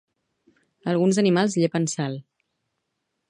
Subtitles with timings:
[0.93, 2.17] Alguns animals llepen sal